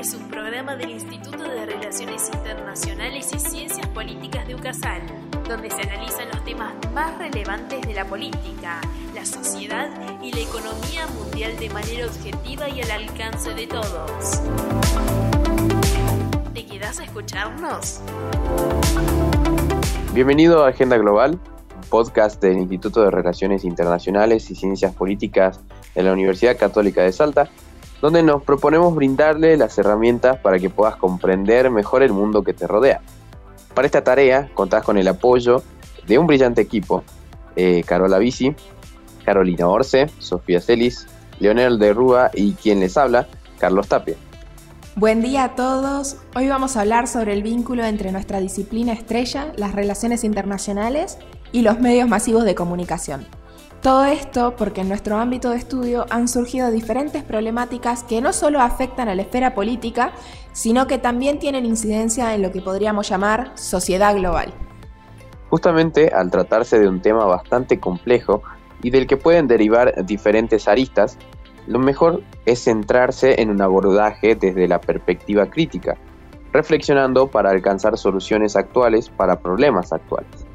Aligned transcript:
es 0.00 0.14
un 0.14 0.28
programa 0.28 0.76
del 0.76 0.92
Instituto 0.92 1.44
de 1.44 1.66
Relaciones 1.66 2.30
Internacionales 2.32 3.28
y 3.34 3.38
Ciencias 3.38 3.86
Políticas 3.88 4.48
de 4.48 4.54
UCASAL, 4.54 5.02
donde 5.46 5.68
se 5.68 5.82
analizan 5.82 6.26
los 6.32 6.42
temas 6.42 6.72
más 6.94 7.18
relevantes 7.18 7.82
de 7.82 7.92
la 7.92 8.06
política, 8.06 8.80
la 9.14 9.26
sociedad 9.26 9.90
y 10.22 10.32
la 10.32 10.40
economía 10.40 11.06
mundial 11.08 11.54
de 11.58 11.68
manera 11.68 12.06
objetiva 12.06 12.70
y 12.70 12.80
al 12.80 12.90
alcance 12.92 13.52
de 13.52 13.66
todos. 13.66 14.40
¿Te 16.54 16.64
quedas 16.64 16.98
a 16.98 17.04
escucharnos? 17.04 18.00
Bienvenido 20.14 20.64
a 20.64 20.68
Agenda 20.68 20.96
Global, 20.96 21.38
podcast 21.90 22.40
del 22.40 22.56
Instituto 22.56 23.02
de 23.02 23.10
Relaciones 23.10 23.64
Internacionales 23.64 24.50
y 24.50 24.54
Ciencias 24.54 24.94
Políticas 24.94 25.60
de 25.94 26.02
la 26.02 26.14
Universidad 26.14 26.56
Católica 26.56 27.02
de 27.02 27.12
Salta 27.12 27.50
donde 28.00 28.22
nos 28.22 28.42
proponemos 28.42 28.94
brindarle 28.94 29.56
las 29.56 29.76
herramientas 29.78 30.38
para 30.38 30.58
que 30.58 30.70
puedas 30.70 30.96
comprender 30.96 31.70
mejor 31.70 32.02
el 32.02 32.12
mundo 32.12 32.42
que 32.42 32.54
te 32.54 32.66
rodea. 32.66 33.00
Para 33.74 33.86
esta 33.86 34.02
tarea 34.02 34.48
contás 34.54 34.84
con 34.84 34.98
el 34.98 35.08
apoyo 35.08 35.62
de 36.06 36.18
un 36.18 36.26
brillante 36.26 36.60
equipo, 36.60 37.04
eh, 37.56 37.82
Carola 37.86 38.18
Bici, 38.18 38.54
Carolina 39.24 39.68
Orce, 39.68 40.10
Sofía 40.18 40.60
Celis, 40.60 41.06
Leonel 41.38 41.78
de 41.78 41.92
Rúa 41.92 42.30
y 42.34 42.52
quien 42.52 42.80
les 42.80 42.96
habla, 42.96 43.26
Carlos 43.58 43.88
Tapia. 43.88 44.16
Buen 44.96 45.22
día 45.22 45.44
a 45.44 45.54
todos. 45.54 46.16
Hoy 46.34 46.48
vamos 46.48 46.76
a 46.76 46.80
hablar 46.80 47.06
sobre 47.06 47.32
el 47.32 47.42
vínculo 47.42 47.84
entre 47.84 48.12
nuestra 48.12 48.40
disciplina 48.40 48.92
estrella, 48.92 49.52
las 49.56 49.72
relaciones 49.72 50.24
internacionales 50.24 51.16
y 51.52 51.62
los 51.62 51.80
medios 51.80 52.08
masivos 52.08 52.44
de 52.44 52.54
comunicación. 52.54 53.26
Todo 53.82 54.04
esto 54.04 54.56
porque 54.58 54.82
en 54.82 54.88
nuestro 54.88 55.16
ámbito 55.16 55.50
de 55.50 55.56
estudio 55.56 56.04
han 56.10 56.28
surgido 56.28 56.70
diferentes 56.70 57.22
problemáticas 57.22 58.04
que 58.04 58.20
no 58.20 58.34
solo 58.34 58.60
afectan 58.60 59.08
a 59.08 59.14
la 59.14 59.22
esfera 59.22 59.54
política, 59.54 60.12
sino 60.52 60.86
que 60.86 60.98
también 60.98 61.38
tienen 61.38 61.64
incidencia 61.64 62.34
en 62.34 62.42
lo 62.42 62.52
que 62.52 62.60
podríamos 62.60 63.08
llamar 63.08 63.52
sociedad 63.54 64.14
global. 64.14 64.52
Justamente 65.48 66.10
al 66.14 66.30
tratarse 66.30 66.78
de 66.78 66.88
un 66.88 67.00
tema 67.00 67.24
bastante 67.24 67.80
complejo 67.80 68.42
y 68.82 68.90
del 68.90 69.06
que 69.06 69.16
pueden 69.16 69.48
derivar 69.48 70.04
diferentes 70.04 70.68
aristas, 70.68 71.16
lo 71.66 71.78
mejor 71.78 72.22
es 72.44 72.62
centrarse 72.62 73.40
en 73.40 73.48
un 73.48 73.62
abordaje 73.62 74.34
desde 74.34 74.68
la 74.68 74.78
perspectiva 74.78 75.46
crítica, 75.46 75.96
reflexionando 76.52 77.28
para 77.28 77.48
alcanzar 77.48 77.96
soluciones 77.96 78.56
actuales 78.56 79.08
para 79.08 79.40
problemas 79.40 79.90
actuales. 79.90 80.46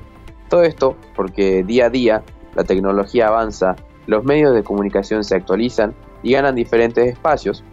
Todo 0.47 0.61
esto 0.61 0.95
porque 1.15 1.63
día 1.63 1.87
a 1.87 1.89
día 1.89 2.23
la 2.55 2.63
tecnología 2.63 3.27
avanza, 3.27 3.75
los 4.07 4.23
medios 4.23 4.53
de 4.53 4.63
comunicación 4.63 5.23
se 5.23 5.35
actualizan 5.35 5.93
y 6.23 6.33
ganan 6.33 6.55
diferentes 6.55 7.07
espacios 7.07 7.63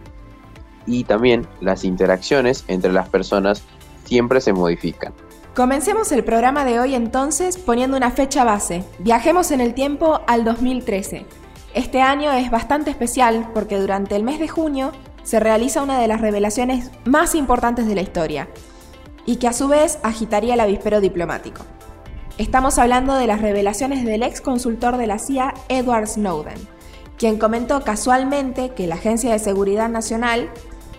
y 0.85 1.05
también 1.05 1.47
las 1.61 1.83
interacciones 1.83 2.65
entre 2.67 2.91
las 2.91 3.09
personas 3.09 3.63
siempre 4.05 4.41
se 4.41 4.53
modifican. 4.53 5.13
Comencemos 5.55 6.11
el 6.11 6.23
programa 6.23 6.65
de 6.65 6.79
hoy 6.79 6.95
entonces 6.95 7.57
poniendo 7.57 7.95
una 7.95 8.11
fecha 8.11 8.43
base. 8.43 8.83
Viajemos 8.99 9.51
en 9.51 9.61
el 9.61 9.73
tiempo 9.73 10.21
al 10.27 10.43
2013. 10.43 11.25
Este 11.75 12.01
año 12.01 12.31
es 12.31 12.51
bastante 12.51 12.89
especial 12.89 13.49
porque 13.53 13.79
durante 13.79 14.15
el 14.15 14.23
mes 14.23 14.39
de 14.39 14.47
junio 14.47 14.91
se 15.23 15.39
realiza 15.39 15.83
una 15.83 15.99
de 15.99 16.07
las 16.07 16.21
revelaciones 16.21 16.91
más 17.05 17.35
importantes 17.35 17.87
de 17.87 17.95
la 17.95 18.01
historia 18.01 18.47
y 19.25 19.37
que 19.37 19.47
a 19.47 19.53
su 19.53 19.67
vez 19.67 19.99
agitaría 20.03 20.55
el 20.55 20.59
avispero 20.59 21.01
diplomático. 21.01 21.63
Estamos 22.39 22.79
hablando 22.79 23.13
de 23.13 23.27
las 23.27 23.41
revelaciones 23.43 24.03
del 24.05 24.23
ex 24.23 24.41
consultor 24.41 24.97
de 24.97 25.05
la 25.05 25.19
CIA, 25.19 25.53
Edward 25.69 26.07
Snowden, 26.07 26.57
quien 27.15 27.37
comentó 27.37 27.81
casualmente 27.81 28.71
que 28.71 28.87
la 28.87 28.95
Agencia 28.95 29.31
de 29.31 29.37
Seguridad 29.37 29.87
Nacional, 29.87 30.49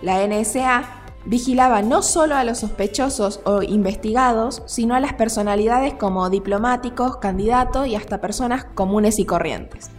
la 0.01 0.25
NSA, 0.25 0.83
vigilaba 1.25 1.81
no 1.81 2.03
solo 2.03 2.35
a 2.35 2.45
los 2.45 2.59
sospechosos 2.59 3.41
o 3.43 3.61
investigados, 3.63 4.63
sino 4.65 4.95
a 4.95 5.01
las 5.01 5.11
personalidades 5.15 5.93
como 5.95 6.29
diplomáticos, 6.29 7.17
candidatos 7.17 7.85
y 7.87 7.95
hasta 7.95 8.21
personas 8.21 8.63
comunes 8.73 9.19
y 9.19 9.25
corrientes. 9.25 9.91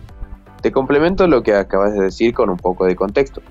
Te 0.62 0.72
complemento 0.72 1.26
lo 1.26 1.42
que 1.42 1.54
acabas 1.54 1.92
de 1.92 2.04
decir 2.04 2.32
con 2.32 2.48
un 2.48 2.56
poco 2.56 2.86
de 2.86 2.96
contexto. 2.96 3.42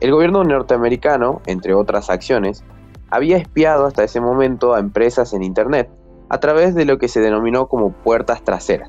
El 0.00 0.10
gobierno 0.10 0.42
norteamericano, 0.42 1.40
entre 1.46 1.72
otras 1.72 2.10
acciones, 2.10 2.64
había 3.10 3.36
espiado 3.36 3.86
hasta 3.86 4.02
ese 4.02 4.20
momento 4.20 4.74
a 4.74 4.80
empresas 4.80 5.32
en 5.34 5.44
Internet 5.44 5.88
a 6.32 6.40
través 6.40 6.74
de 6.74 6.86
lo 6.86 6.96
que 6.96 7.08
se 7.08 7.20
denominó 7.20 7.66
como 7.66 7.92
puertas 7.92 8.42
traseras, 8.42 8.88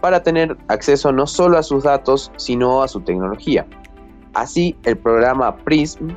para 0.00 0.22
tener 0.22 0.56
acceso 0.68 1.12
no 1.12 1.26
solo 1.26 1.58
a 1.58 1.62
sus 1.62 1.84
datos, 1.84 2.32
sino 2.36 2.82
a 2.82 2.88
su 2.88 3.02
tecnología. 3.02 3.66
Así, 4.32 4.74
el 4.84 4.96
programa 4.96 5.54
PRISM 5.58 6.08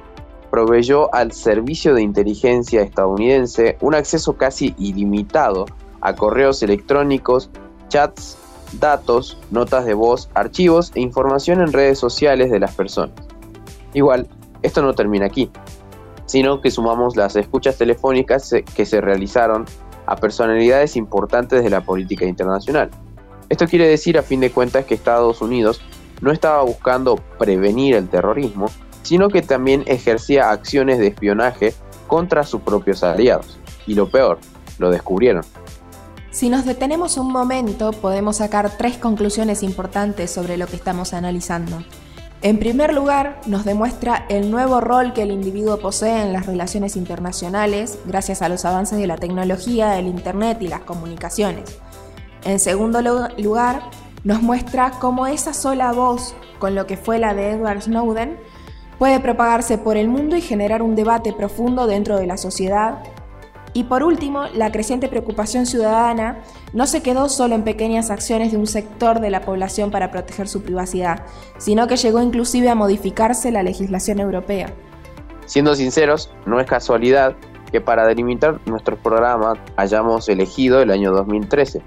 proveyó 0.50 1.14
al 1.14 1.34
Servicio 1.34 1.94
de 1.94 2.04
Inteligencia 2.04 2.82
estadounidense 2.84 3.78
un 3.82 3.96
acceso 3.96 4.38
casi 4.38 4.74
ilimitado 4.78 5.66
a 6.00 6.16
correos 6.16 6.64
electrónicos, 6.64 7.50
chats, 7.90 8.38
datos, 8.80 9.38
notas 9.52 9.84
de 9.84 9.94
voz, 9.94 10.30
archivos 10.36 10.94
e 10.96 11.02
información 11.02 11.60
en 11.60 11.74
redes 11.74 12.00
sociales 12.00 12.50
de 12.50 12.62
las 12.62 12.74
personas. 12.76 13.16
Igual, 13.94 14.26
esto 14.62 14.82
no 14.82 14.94
termina 14.94 15.26
aquí, 15.26 15.52
sino 16.28 16.62
que 16.62 16.72
sumamos 16.72 17.18
las 17.18 17.36
escuchas 17.36 17.78
telefónicas 17.78 18.54
que 18.74 18.86
se 18.86 19.02
realizaron 19.02 19.66
a 20.06 20.16
personalidades 20.16 20.96
importantes 20.96 21.64
de 21.64 21.70
la 21.70 21.82
política 21.82 22.26
internacional. 22.26 22.90
Esto 23.50 23.68
quiere 23.68 23.88
decir 23.88 24.18
a 24.18 24.24
fin 24.24 24.40
de 24.40 24.52
cuentas 24.52 24.86
que 24.86 24.94
Estados 24.94 25.42
Unidos 25.42 25.82
no 26.22 26.32
estaba 26.32 26.64
buscando 26.64 27.16
prevenir 27.38 27.96
el 27.96 28.08
terrorismo, 28.08 28.68
sino 29.04 29.30
que 29.30 29.42
también 29.42 29.84
ejercía 29.88 30.52
acciones 30.52 31.00
de 31.00 31.08
espionaje 31.08 31.74
contra 32.08 32.44
sus 32.44 32.62
propios 32.62 33.04
aliados. 33.04 33.60
Y 33.88 33.96
lo 33.96 34.10
peor, 34.10 34.40
lo 34.78 34.90
descubrieron. 34.90 35.44
Si 36.32 36.50
nos 36.50 36.66
detenemos 36.66 37.18
un 37.18 37.32
momento, 37.32 37.92
podemos 37.92 38.38
sacar 38.38 38.78
tres 38.78 38.98
conclusiones 38.98 39.64
importantes 39.64 40.32
sobre 40.32 40.56
lo 40.56 40.66
que 40.68 40.78
estamos 40.78 41.14
analizando. 41.14 41.84
En 42.44 42.58
primer 42.58 42.92
lugar, 42.92 43.40
nos 43.46 43.66
demuestra 43.66 44.26
el 44.28 44.50
nuevo 44.50 44.82
rol 44.82 45.14
que 45.14 45.22
el 45.22 45.30
individuo 45.30 45.78
posee 45.78 46.24
en 46.24 46.34
las 46.34 46.48
relaciones 46.48 46.96
internacionales 46.96 48.00
gracias 48.06 48.42
a 48.42 48.50
los 48.50 48.66
avances 48.66 48.98
de 48.98 49.06
la 49.06 49.18
tecnología, 49.18 50.00
el 50.00 50.08
Internet 50.08 50.58
y 50.62 50.68
las 50.68 50.80
comunicaciones. 50.80 51.78
En 52.44 52.60
segundo 52.60 53.00
lugar, 53.38 53.84
nos 54.24 54.42
muestra 54.42 54.90
cómo 55.00 55.28
esa 55.28 55.54
sola 55.54 55.92
voz, 55.92 56.34
con 56.58 56.74
lo 56.74 56.88
que 56.88 56.98
fue 56.98 57.20
la 57.20 57.36
de 57.36 57.52
Edward 57.52 57.84
Snowden, 57.84 58.40
puede 58.98 59.20
propagarse 59.20 59.78
por 59.78 59.96
el 59.96 60.08
mundo 60.08 60.36
y 60.36 60.42
generar 60.42 60.82
un 60.82 60.96
debate 60.96 61.34
profundo 61.34 61.86
dentro 61.86 62.18
de 62.18 62.26
la 62.26 62.38
sociedad 62.38 63.04
y 63.74 63.86
por 63.86 64.04
último, 64.04 64.46
la 64.54 64.72
creciente 64.72 65.08
preocupación 65.08 65.66
ciudadana 65.66 66.40
no 66.74 66.88
se 66.88 67.02
quedó 67.02 67.30
solo 67.30 67.56
en 67.56 67.64
pequeñas 67.64 68.10
acciones 68.10 68.52
de 68.52 68.58
un 68.58 68.68
sector 68.68 69.22
de 69.22 69.30
la 69.30 69.42
población 69.42 69.92
para 69.92 70.12
proteger 70.12 70.50
su 70.50 70.62
privacidad, 70.62 71.26
sino 71.58 71.88
que 71.88 71.96
llegó 71.96 72.22
inclusive 72.22 72.70
a 72.70 72.76
modificarse 72.76 73.52
la 73.52 73.64
legislación 73.64 74.20
europea. 74.20 74.74
Siendo 75.46 75.76
sinceros, 75.76 76.32
no 76.46 76.60
es 76.60 76.68
casualidad 76.68 77.36
que 77.72 77.80
para 77.80 78.06
delimitar 78.06 78.60
nuestro 78.66 78.98
programa 78.98 79.54
hayamos 79.78 80.28
elegido 80.28 80.82
el 80.82 80.92
año 80.92 81.12
2013, 81.12 81.82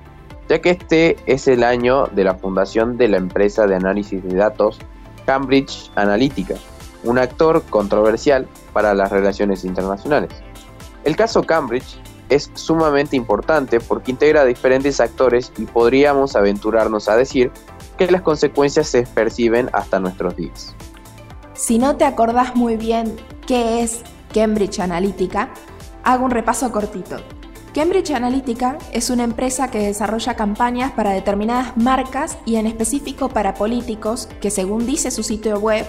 ya 0.48 0.60
que 0.60 0.70
este 0.70 1.16
es 1.26 1.48
el 1.48 1.62
año 1.64 2.06
de 2.06 2.24
la 2.24 2.34
fundación 2.34 2.96
de 2.96 3.08
la 3.08 3.18
empresa 3.18 3.66
de 3.66 3.76
análisis 3.76 4.22
de 4.22 4.36
datos 4.36 4.78
Cambridge 5.26 5.90
Analytica, 5.94 6.54
un 7.02 7.18
actor 7.18 7.62
controversial 7.68 8.46
para 8.72 8.94
las 8.94 9.10
relaciones 9.10 9.64
internacionales. 9.64 10.30
El 11.04 11.16
caso 11.16 11.42
Cambridge 11.42 11.98
es 12.28 12.50
sumamente 12.54 13.16
importante 13.16 13.81
porque 13.81 14.10
integra 14.10 14.41
a 14.41 14.44
diferentes 14.44 15.00
actores 15.00 15.53
y 15.59 15.66
podríamos 15.66 16.37
aventurarnos 16.37 17.09
a 17.09 17.16
decir 17.16 17.53
que 17.98 18.10
las 18.10 18.22
consecuencias 18.22 18.88
se 18.88 19.03
perciben 19.03 19.69
hasta 19.73 20.00
nuestros 20.00 20.34
días. 20.37 20.75
Si 21.52 21.78
no 21.78 21.96
te 21.96 22.05
acordás 22.05 22.56
muy 22.56 22.76
bien 22.76 23.14
qué 23.46 23.82
es 23.82 24.02
Cambridge 24.32 24.81
Analytica, 24.81 25.50
hago 26.02 26.25
un 26.25 26.31
repaso 26.31 26.73
cortito. 26.73 27.17
Cambridge 27.75 28.12
Analytica 28.12 28.78
es 28.93 29.11
una 29.11 29.25
empresa 29.25 29.69
que 29.69 29.78
desarrolla 29.78 30.34
campañas 30.34 30.93
para 30.93 31.11
determinadas 31.11 31.76
marcas 31.76 32.38
y 32.46 32.56
en 32.56 32.67
específico 32.67 33.28
para 33.28 33.55
políticos 33.55 34.28
que, 34.40 34.50
según 34.50 34.87
dice 34.87 35.11
su 35.11 35.23
sitio 35.23 35.58
web, 35.58 35.84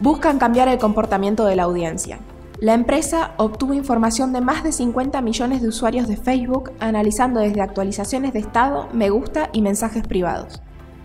buscan 0.00 0.38
cambiar 0.38 0.68
el 0.68 0.78
comportamiento 0.78 1.44
de 1.44 1.56
la 1.56 1.64
audiencia. 1.64 2.18
La 2.60 2.74
empresa 2.74 3.34
obtuvo 3.36 3.72
información 3.72 4.32
de 4.32 4.40
más 4.40 4.64
de 4.64 4.72
50 4.72 5.22
millones 5.22 5.62
de 5.62 5.68
usuarios 5.68 6.08
de 6.08 6.16
Facebook, 6.16 6.72
analizando 6.80 7.38
desde 7.38 7.60
actualizaciones 7.60 8.32
de 8.32 8.40
estado, 8.40 8.88
me 8.92 9.10
gusta 9.10 9.48
y 9.52 9.62
mensajes 9.62 10.02
privados. 10.02 10.60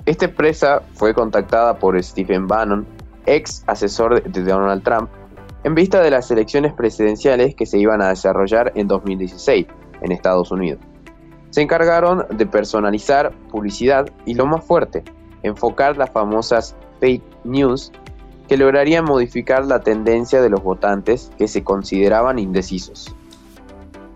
Esta 0.07 0.25
empresa 0.25 0.81
fue 0.95 1.13
contactada 1.13 1.77
por 1.77 2.01
Stephen 2.03 2.47
Bannon, 2.47 2.87
ex 3.27 3.63
asesor 3.67 4.23
de 4.23 4.43
Donald 4.43 4.81
Trump, 4.83 5.11
en 5.63 5.75
vista 5.75 6.01
de 6.01 6.09
las 6.09 6.31
elecciones 6.31 6.73
presidenciales 6.73 7.53
que 7.53 7.67
se 7.67 7.77
iban 7.77 8.01
a 8.01 8.09
desarrollar 8.09 8.71
en 8.73 8.87
2016 8.87 9.67
en 10.01 10.11
Estados 10.11 10.49
Unidos. 10.49 10.81
Se 11.51 11.61
encargaron 11.61 12.25
de 12.35 12.47
personalizar 12.47 13.31
publicidad 13.51 14.09
y 14.25 14.33
lo 14.33 14.47
más 14.47 14.65
fuerte, 14.65 15.03
enfocar 15.43 15.97
las 15.97 16.09
famosas 16.09 16.75
fake 16.99 17.23
news 17.43 17.91
que 18.47 18.57
lograrían 18.57 19.05
modificar 19.05 19.65
la 19.65 19.81
tendencia 19.81 20.41
de 20.41 20.49
los 20.49 20.63
votantes 20.63 21.31
que 21.37 21.47
se 21.47 21.63
consideraban 21.63 22.39
indecisos. 22.39 23.15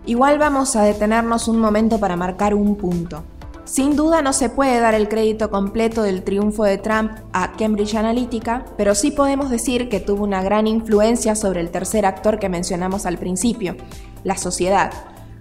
Igual 0.06 0.38
vamos 0.38 0.74
a 0.76 0.82
detenernos 0.82 1.48
un 1.48 1.60
momento 1.60 2.00
para 2.00 2.16
marcar 2.16 2.54
un 2.54 2.76
punto. 2.76 3.22
Sin 3.64 3.96
duda 3.96 4.22
no 4.22 4.32
se 4.32 4.48
puede 4.48 4.80
dar 4.80 4.94
el 4.94 5.10
crédito 5.10 5.50
completo 5.50 6.02
del 6.02 6.22
triunfo 6.22 6.64
de 6.64 6.78
Trump 6.78 7.12
a 7.34 7.52
Cambridge 7.52 7.96
Analytica, 7.96 8.64
pero 8.78 8.94
sí 8.94 9.10
podemos 9.10 9.50
decir 9.50 9.90
que 9.90 10.00
tuvo 10.00 10.24
una 10.24 10.42
gran 10.42 10.66
influencia 10.66 11.34
sobre 11.34 11.60
el 11.60 11.70
tercer 11.70 12.06
actor 12.06 12.38
que 12.38 12.48
mencionamos 12.48 13.04
al 13.04 13.18
principio, 13.18 13.76
la 14.24 14.38
sociedad. 14.38 14.90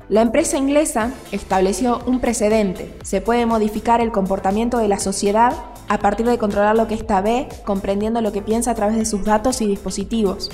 La 0.09 0.21
empresa 0.21 0.57
inglesa 0.57 1.11
estableció 1.31 2.01
un 2.05 2.19
precedente. 2.19 2.93
Se 3.03 3.21
puede 3.21 3.45
modificar 3.45 4.01
el 4.01 4.11
comportamiento 4.11 4.77
de 4.77 4.89
la 4.89 4.99
sociedad 4.99 5.53
a 5.87 5.99
partir 5.99 6.25
de 6.25 6.37
controlar 6.37 6.75
lo 6.75 6.87
que 6.87 6.95
ésta 6.95 7.21
ve, 7.21 7.47
comprendiendo 7.65 8.21
lo 8.21 8.31
que 8.31 8.41
piensa 8.41 8.71
a 8.71 8.75
través 8.75 8.97
de 8.97 9.05
sus 9.05 9.23
datos 9.23 9.61
y 9.61 9.67
dispositivos. 9.67 10.49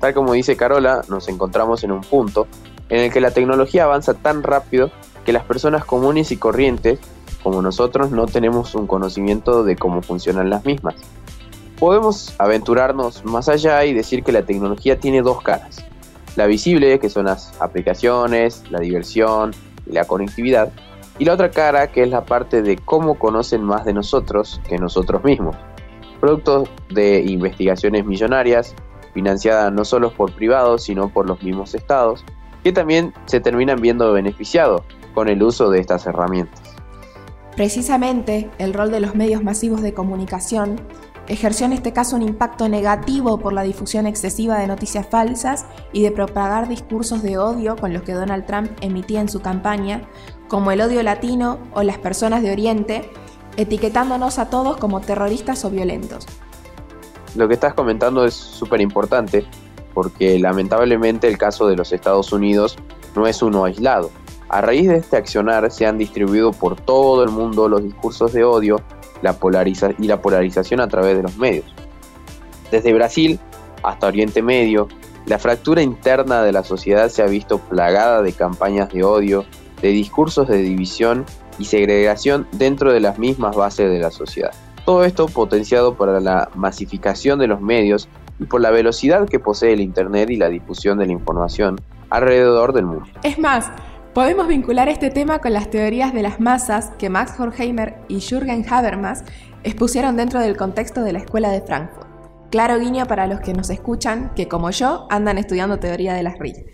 Tal 0.00 0.14
como 0.14 0.32
dice 0.32 0.56
Carola, 0.56 1.02
nos 1.08 1.28
encontramos 1.28 1.84
en 1.84 1.92
un 1.92 2.00
punto 2.00 2.46
en 2.88 3.00
el 3.00 3.12
que 3.12 3.20
la 3.20 3.30
tecnología 3.30 3.84
avanza 3.84 4.14
tan 4.14 4.42
rápido 4.42 4.90
que 5.24 5.32
las 5.32 5.44
personas 5.44 5.84
comunes 5.84 6.30
y 6.32 6.36
corrientes, 6.36 6.98
como 7.42 7.62
nosotros, 7.62 8.10
no 8.10 8.26
tenemos 8.26 8.74
un 8.74 8.86
conocimiento 8.86 9.64
de 9.64 9.76
cómo 9.76 10.02
funcionan 10.02 10.50
las 10.50 10.64
mismas. 10.64 10.94
Podemos 11.78 12.34
aventurarnos 12.38 13.24
más 13.24 13.48
allá 13.48 13.84
y 13.84 13.94
decir 13.94 14.22
que 14.22 14.32
la 14.32 14.42
tecnología 14.42 14.98
tiene 14.98 15.22
dos 15.22 15.42
caras. 15.42 15.84
La 16.36 16.46
visible, 16.46 16.98
que 16.98 17.10
son 17.10 17.26
las 17.26 17.60
aplicaciones, 17.60 18.62
la 18.70 18.80
diversión 18.80 19.54
y 19.86 19.92
la 19.92 20.04
conectividad, 20.04 20.70
y 21.18 21.24
la 21.24 21.34
otra 21.34 21.50
cara, 21.50 21.90
que 21.92 22.02
es 22.02 22.08
la 22.10 22.24
parte 22.24 22.62
de 22.62 22.76
cómo 22.76 23.18
conocen 23.18 23.62
más 23.62 23.84
de 23.84 23.92
nosotros 23.92 24.60
que 24.68 24.78
nosotros 24.78 25.22
mismos. 25.22 25.56
Producto 26.20 26.64
de 26.90 27.22
investigaciones 27.22 28.04
millonarias, 28.04 28.74
financiadas 29.12 29.72
no 29.72 29.84
solo 29.84 30.10
por 30.10 30.32
privados, 30.32 30.84
sino 30.84 31.08
por 31.08 31.26
los 31.28 31.42
mismos 31.42 31.74
estados, 31.74 32.24
que 32.62 32.72
también 32.72 33.12
se 33.26 33.40
terminan 33.40 33.80
viendo 33.80 34.12
beneficiados 34.12 34.82
con 35.14 35.28
el 35.28 35.42
uso 35.42 35.70
de 35.70 35.80
estas 35.80 36.06
herramientas. 36.06 36.74
Precisamente, 37.54 38.50
el 38.58 38.74
rol 38.74 38.90
de 38.90 38.98
los 38.98 39.14
medios 39.14 39.44
masivos 39.44 39.80
de 39.82 39.94
comunicación 39.94 40.80
ejerció 41.28 41.66
en 41.66 41.72
este 41.72 41.92
caso 41.92 42.16
un 42.16 42.22
impacto 42.22 42.68
negativo 42.68 43.38
por 43.38 43.52
la 43.52 43.62
difusión 43.62 44.06
excesiva 44.06 44.58
de 44.58 44.66
noticias 44.66 45.06
falsas 45.08 45.66
y 45.92 46.02
de 46.02 46.10
propagar 46.10 46.68
discursos 46.68 47.22
de 47.22 47.38
odio 47.38 47.76
con 47.76 47.92
los 47.92 48.02
que 48.02 48.12
Donald 48.12 48.46
Trump 48.46 48.70
emitía 48.80 49.20
en 49.20 49.28
su 49.28 49.40
campaña, 49.40 50.02
como 50.48 50.70
el 50.70 50.80
odio 50.80 51.02
latino 51.02 51.58
o 51.72 51.82
las 51.82 51.98
personas 51.98 52.42
de 52.42 52.52
Oriente, 52.52 53.10
etiquetándonos 53.56 54.38
a 54.38 54.50
todos 54.50 54.76
como 54.76 55.00
terroristas 55.00 55.64
o 55.64 55.70
violentos. 55.70 56.26
Lo 57.34 57.48
que 57.48 57.54
estás 57.54 57.74
comentando 57.74 58.24
es 58.24 58.34
súper 58.34 58.80
importante 58.80 59.44
porque 59.94 60.38
lamentablemente 60.38 61.28
el 61.28 61.38
caso 61.38 61.66
de 61.66 61.76
los 61.76 61.92
Estados 61.92 62.32
Unidos 62.32 62.76
no 63.14 63.26
es 63.26 63.42
uno 63.42 63.64
aislado. 63.64 64.10
A 64.48 64.60
raíz 64.60 64.88
de 64.88 64.96
este 64.98 65.16
accionar 65.16 65.70
se 65.70 65.86
han 65.86 65.98
distribuido 65.98 66.52
por 66.52 66.76
todo 66.76 67.24
el 67.24 67.30
mundo 67.30 67.68
los 67.68 67.82
discursos 67.82 68.32
de 68.32 68.44
odio 68.44 68.80
la 69.24 69.36
y 69.98 70.06
la 70.06 70.20
polarización 70.20 70.80
a 70.80 70.88
través 70.88 71.16
de 71.16 71.22
los 71.22 71.36
medios. 71.36 71.66
Desde 72.70 72.92
Brasil 72.92 73.40
hasta 73.82 74.06
Oriente 74.06 74.42
Medio, 74.42 74.88
la 75.26 75.38
fractura 75.38 75.82
interna 75.82 76.42
de 76.42 76.52
la 76.52 76.62
sociedad 76.64 77.08
se 77.08 77.22
ha 77.22 77.26
visto 77.26 77.58
plagada 77.58 78.22
de 78.22 78.32
campañas 78.32 78.92
de 78.92 79.02
odio, 79.02 79.44
de 79.80 79.88
discursos 79.88 80.48
de 80.48 80.58
división 80.58 81.24
y 81.58 81.64
segregación 81.64 82.46
dentro 82.52 82.92
de 82.92 83.00
las 83.00 83.18
mismas 83.18 83.56
bases 83.56 83.90
de 83.90 83.98
la 83.98 84.10
sociedad. 84.10 84.52
Todo 84.84 85.04
esto 85.04 85.26
potenciado 85.26 85.94
por 85.94 86.20
la 86.20 86.50
masificación 86.54 87.38
de 87.38 87.46
los 87.46 87.60
medios 87.60 88.08
y 88.38 88.44
por 88.44 88.60
la 88.60 88.70
velocidad 88.70 89.28
que 89.28 89.38
posee 89.38 89.72
el 89.72 89.80
Internet 89.80 90.30
y 90.30 90.36
la 90.36 90.48
difusión 90.48 90.98
de 90.98 91.06
la 91.06 91.12
información 91.12 91.80
alrededor 92.10 92.72
del 92.74 92.84
mundo. 92.84 93.06
Es 93.22 93.38
más, 93.38 93.70
Podemos 94.14 94.46
vincular 94.46 94.88
este 94.88 95.10
tema 95.10 95.40
con 95.40 95.52
las 95.52 95.70
teorías 95.70 96.14
de 96.14 96.22
las 96.22 96.38
masas 96.38 96.92
que 97.00 97.10
Max 97.10 97.34
Horkheimer 97.36 97.96
y 98.06 98.20
Jürgen 98.20 98.64
Habermas 98.70 99.24
expusieron 99.64 100.16
dentro 100.16 100.38
del 100.38 100.56
contexto 100.56 101.02
de 101.02 101.12
la 101.12 101.18
Escuela 101.18 101.50
de 101.50 101.60
Frankfurt. 101.62 102.06
Claro 102.48 102.78
guiño 102.78 103.06
para 103.06 103.26
los 103.26 103.40
que 103.40 103.54
nos 103.54 103.70
escuchan, 103.70 104.30
que 104.36 104.46
como 104.46 104.70
yo 104.70 105.08
andan 105.10 105.36
estudiando 105.36 105.80
teoría 105.80 106.14
de 106.14 106.22
las 106.22 106.38
RIC. 106.38 106.64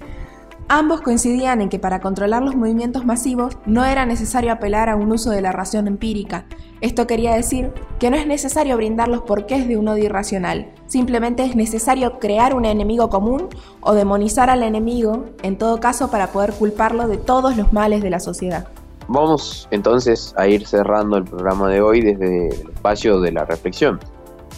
Ambos 0.72 1.00
coincidían 1.00 1.61
en 1.62 1.69
que 1.69 1.81
para 1.81 1.99
controlar 1.99 2.44
los 2.44 2.55
movimientos 2.55 3.05
masivos 3.05 3.58
no 3.67 3.84
era 3.84 4.06
necesario 4.06 4.52
apelar 4.52 4.88
a 4.88 4.94
un 4.94 5.11
uso 5.11 5.31
de 5.31 5.40
la 5.40 5.50
razón 5.50 5.88
empírica. 5.88 6.46
Esto 6.81 7.08
quería 7.08 7.34
decir 7.34 7.72
que 7.99 8.08
no 8.08 8.17
es 8.17 8.25
necesario 8.28 8.76
brindar 8.76 9.08
los 9.08 9.22
porqués 9.22 9.67
de 9.67 9.76
un 9.76 9.88
odio 9.88 10.05
irracional, 10.05 10.70
simplemente 10.87 11.43
es 11.43 11.56
necesario 11.56 12.20
crear 12.20 12.55
un 12.55 12.67
enemigo 12.67 13.11
común 13.11 13.49
o 13.81 13.94
demonizar 13.94 14.49
al 14.49 14.62
enemigo, 14.62 15.25
en 15.43 15.58
todo 15.58 15.81
caso 15.81 16.08
para 16.08 16.28
poder 16.28 16.52
culparlo 16.52 17.08
de 17.08 17.17
todos 17.17 17.56
los 17.56 17.72
males 17.72 18.00
de 18.00 18.11
la 18.11 18.20
sociedad. 18.20 18.69
Vamos 19.08 19.67
entonces 19.72 20.32
a 20.37 20.46
ir 20.46 20.64
cerrando 20.69 21.17
el 21.17 21.25
programa 21.25 21.69
de 21.69 21.81
hoy 21.81 22.00
desde 22.00 22.46
el 22.46 22.70
espacio 22.70 23.20
de 23.20 23.32
la 23.32 23.44
reflexión, 23.44 23.99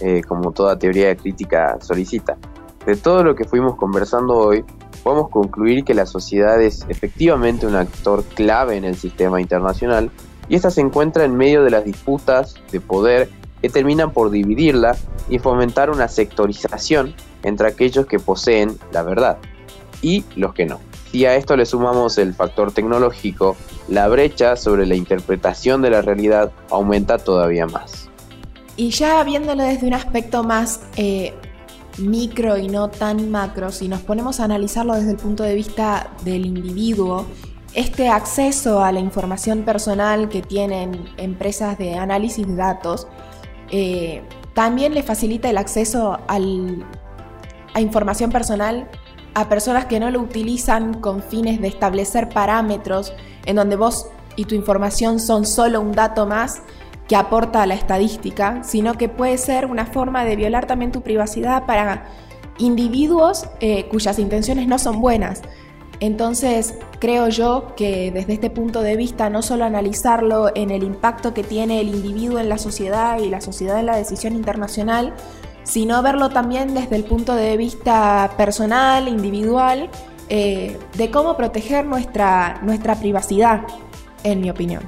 eh, 0.03 0.21
como 0.29 0.53
toda 0.53 0.79
teoría 0.79 1.09
de 1.09 1.17
crítica 1.17 1.79
solicita. 1.81 2.37
De 2.85 2.97
todo 2.97 3.25
lo 3.25 3.35
que 3.35 3.45
fuimos 3.45 3.77
conversando 3.77 4.37
hoy, 4.37 4.63
podemos 5.03 5.31
concluir 5.31 5.85
que 5.85 5.95
la 5.95 6.07
sociedad 6.07 6.61
es 6.63 6.87
efectivamente 6.89 7.67
un 7.67 7.77
actor 7.77 8.25
clave 8.25 8.77
en 8.77 8.85
el 8.85 8.97
sistema 8.97 9.41
internacional 9.41 10.11
y 10.49 10.57
esta 10.57 10.71
se 10.71 10.81
encuentra 10.81 11.25
en 11.25 11.37
medio 11.37 11.65
de 11.65 11.71
las 11.71 11.85
disputas 11.85 12.55
de 12.71 12.81
poder 12.81 13.31
que 13.61 13.69
terminan 13.69 14.13
por 14.13 14.31
dividirla 14.31 14.97
y 15.29 15.39
fomentar 15.39 15.91
una 15.91 16.09
sectorización 16.09 17.15
entre 17.43 17.69
aquellos 17.69 18.07
que 18.07 18.19
poseen 18.19 18.79
la 18.93 19.03
verdad 19.03 19.39
y 20.03 20.25
los 20.37 20.53
que 20.53 20.67
no. 20.67 20.81
Si 21.11 21.27
a 21.27 21.37
esto 21.37 21.57
le 21.57 21.67
sumamos 21.67 22.19
el 22.19 22.35
factor 22.35 22.73
tecnológico, 22.73 23.57
la 23.89 24.09
brecha 24.09 24.57
sobre 24.57 24.87
la 24.87 24.95
interpretación 24.95 25.83
de 25.83 25.91
la 25.91 26.03
realidad 26.03 26.51
aumenta 26.71 27.19
todavía 27.19 27.67
más. 27.67 28.09
Y 28.77 28.91
ya 28.91 29.23
viéndolo 29.23 29.63
desde 29.63 29.87
un 29.87 29.95
aspecto 29.95 30.43
más 30.43 30.81
eh, 30.97 31.35
micro 31.99 32.59
y 32.59 32.69
no 32.69 32.89
tan 32.89 33.31
macro, 33.31 33.71
si 33.71 33.89
nos 33.89 34.01
ponemos 34.01 34.41
a 34.41 34.45
analizarlo 34.45 34.95
desde 34.95 35.13
el 35.13 35.17
punto 35.17 35.43
de 35.43 35.55
vista 35.55 36.11
del 36.25 36.47
individuo, 36.47 37.27
este 37.75 38.09
acceso 38.09 38.85
a 38.85 38.93
la 38.93 39.01
información 39.01 39.63
personal 39.63 40.29
que 40.29 40.43
tienen 40.43 41.09
empresas 41.17 41.79
de 41.79 41.95
análisis 41.95 42.47
de 42.47 42.55
datos 42.55 43.07
eh, 43.71 44.23
también 44.53 44.93
le 44.93 45.03
facilita 45.03 45.49
el 45.49 45.57
acceso 45.57 46.19
a 46.29 47.81
información 47.81 48.31
personal 48.31 48.91
a 49.35 49.49
personas 49.49 49.87
que 49.87 49.99
no 49.99 50.11
lo 50.11 50.21
utilizan 50.21 51.01
con 51.01 51.23
fines 51.23 51.59
de 51.63 51.69
establecer 51.69 52.29
parámetros 52.29 53.15
en 53.47 53.57
donde 53.57 53.77
vos 53.77 54.09
y 54.37 54.45
tu 54.45 54.55
información 54.55 55.19
son 55.19 55.47
solo 55.47 55.81
un 55.81 55.93
dato 55.93 56.27
más 56.27 56.63
que 57.13 57.17
aporta 57.17 57.63
a 57.63 57.67
la 57.67 57.75
estadística, 57.75 58.65
sino 58.65 58.95
que 58.95 59.11
puede 59.11 59.37
ser 59.37 59.67
una 59.67 59.85
forma 59.85 60.25
de 60.25 60.35
violar 60.35 60.67
también 60.67 60.93
tu 60.93 61.03
privacidad 61.03 61.67
para 61.67 62.07
individuos 62.57 63.51
eh, 63.61 63.87
cuyas 63.91 64.19
intenciones 64.19 64.67
no 64.67 64.79
son 64.79 65.03
buenas. 65.03 65.43
Entonces, 66.01 66.75
creo 67.01 67.29
yo 67.29 67.75
que 67.77 68.11
desde 68.13 68.33
este 68.33 68.49
punto 68.49 68.81
de 68.81 68.97
vista, 68.97 69.29
no 69.29 69.43
solo 69.43 69.67
analizarlo 69.67 70.53
en 70.55 70.71
el 70.71 70.85
impacto 70.85 71.35
que 71.35 71.45
tiene 71.45 71.83
el 71.83 71.89
individuo 71.89 72.39
en 72.39 72.49
la 72.49 72.57
sociedad 72.57 73.19
y 73.19 73.29
la 73.29 73.43
sociedad 73.43 73.79
en 73.79 73.85
la 73.85 73.97
decisión 73.99 74.35
internacional, 74.35 75.13
sino 75.65 76.03
verlo 76.03 76.31
también 76.31 76.73
desde 76.73 76.97
el 76.97 77.05
punto 77.05 77.35
de 77.35 77.59
vista 77.59 78.33
personal, 78.39 79.07
individual, 79.07 79.91
eh, 80.31 80.79
de 80.97 81.11
cómo 81.11 81.37
proteger 81.37 81.85
nuestra, 81.85 82.59
nuestra 82.63 82.95
privacidad, 82.95 83.65
en 84.25 84.41
mi 84.41 84.49
opinión. 84.49 84.83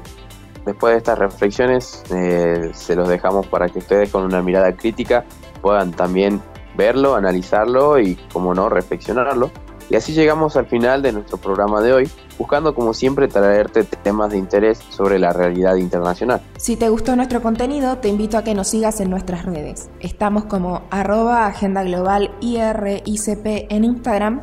Después 0.66 0.92
de 0.92 0.99
estas 0.99 1.18
reflexiones, 1.18 2.02
eh, 2.11 2.71
se 2.73 2.97
los 2.97 3.09
dejamos 3.09 3.47
para 3.47 3.68
que 3.68 3.80
ustedes 3.80 4.11
con 4.11 4.25
una 4.25 4.42
mirada 4.42 4.75
crítica 4.75 5.25
puedan 5.61 5.92
también 5.92 6.40
verlo, 6.76 7.14
analizarlo 7.14 7.99
y, 8.00 8.16
como 8.33 8.54
no, 8.54 8.68
reflexionarlo. 8.68 9.50
Y 9.90 9.97
así 9.97 10.14
llegamos 10.14 10.56
al 10.56 10.66
final 10.66 11.02
de 11.02 11.12
nuestro 11.12 11.37
programa 11.37 11.83
de 11.83 11.92
hoy, 11.92 12.11
buscando 12.38 12.75
como 12.75 12.94
siempre 12.94 13.28
traerte 13.28 13.85
temas 13.85 14.30
de 14.30 14.38
interés 14.38 14.78
sobre 14.88 15.18
la 15.18 15.33
realidad 15.33 15.76
internacional. 15.76 16.40
Si 16.56 16.76
te 16.76 16.88
gustó 16.88 17.14
nuestro 17.16 17.42
contenido, 17.42 17.99
te 17.99 18.09
invito 18.09 18.38
a 18.38 18.44
que 18.44 18.54
nos 18.54 18.68
sigas 18.68 19.00
en 19.00 19.11
nuestras 19.11 19.44
redes. 19.44 19.90
Estamos 20.00 20.47
como 20.47 20.83
arroba 20.90 21.47
Agenda 21.47 21.83
Global 21.83 22.35
IRICP 22.40 23.71
en 23.71 23.85
Instagram 23.85 24.40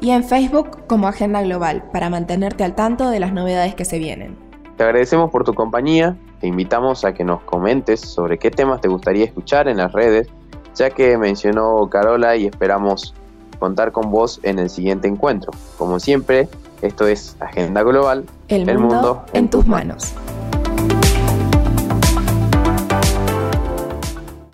y 0.00 0.10
en 0.10 0.22
Facebook 0.22 0.86
como 0.86 1.08
Agenda 1.08 1.42
Global 1.42 1.84
para 1.92 2.08
mantenerte 2.08 2.62
al 2.62 2.74
tanto 2.74 3.10
de 3.10 3.20
las 3.20 3.32
novedades 3.32 3.74
que 3.74 3.84
se 3.84 3.98
vienen. 3.98 4.43
Te 4.76 4.82
agradecemos 4.82 5.30
por 5.30 5.44
tu 5.44 5.54
compañía, 5.54 6.16
te 6.40 6.48
invitamos 6.48 7.04
a 7.04 7.14
que 7.14 7.24
nos 7.24 7.42
comentes 7.42 8.00
sobre 8.00 8.38
qué 8.38 8.50
temas 8.50 8.80
te 8.80 8.88
gustaría 8.88 9.24
escuchar 9.24 9.68
en 9.68 9.76
las 9.76 9.92
redes, 9.92 10.28
ya 10.74 10.90
que 10.90 11.16
mencionó 11.16 11.88
Carola 11.88 12.36
y 12.36 12.46
esperamos 12.46 13.14
contar 13.60 13.92
con 13.92 14.10
vos 14.10 14.40
en 14.42 14.58
el 14.58 14.68
siguiente 14.68 15.06
encuentro. 15.06 15.52
Como 15.78 16.00
siempre, 16.00 16.48
esto 16.82 17.06
es 17.06 17.36
Agenda 17.40 17.82
Global, 17.82 18.24
el, 18.48 18.78
mundo, 18.78 19.24
en, 19.32 19.48
tus 19.48 19.66
manos. 19.66 20.12